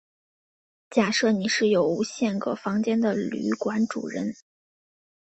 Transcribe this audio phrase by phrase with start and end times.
[0.89, 4.33] 假设你是有无限个房间的旅馆主人。